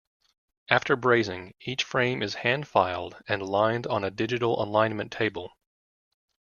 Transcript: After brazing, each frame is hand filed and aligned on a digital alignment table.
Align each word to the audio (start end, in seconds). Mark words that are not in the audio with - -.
After 0.71 0.95
brazing, 0.95 1.53
each 1.59 1.83
frame 1.83 2.23
is 2.23 2.33
hand 2.33 2.67
filed 2.67 3.21
and 3.27 3.43
aligned 3.43 3.85
on 3.85 4.03
a 4.03 4.09
digital 4.09 4.59
alignment 4.63 5.11
table. 5.11 5.51